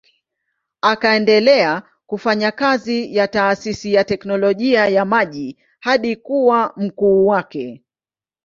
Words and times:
Akaendelea 0.81 1.83
kufanya 2.05 2.51
kazi 2.51 3.15
ya 3.15 3.27
taasisi 3.27 3.93
ya 3.93 4.03
teknolojia 4.03 4.87
ya 4.87 5.05
maji 5.05 5.57
hadi 5.79 6.15
kuwa 6.15 6.73
mkuu 6.77 7.27
wake. 7.27 7.83